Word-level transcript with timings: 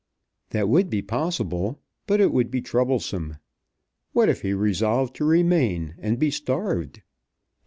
"That 0.49 0.67
would 0.67 0.89
be 0.89 1.03
possible; 1.03 1.79
but 2.07 2.19
it 2.19 2.33
would 2.33 2.49
be 2.49 2.59
troublesome. 2.59 3.37
What 4.13 4.29
if 4.29 4.41
he 4.41 4.51
resolved 4.51 5.15
to 5.17 5.25
remain 5.25 5.93
and 5.99 6.17
be 6.17 6.31
starved? 6.31 7.03